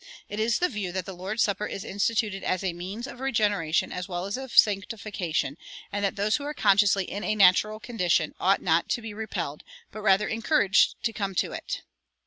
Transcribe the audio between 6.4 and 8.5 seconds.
are consciously "in a natural condition"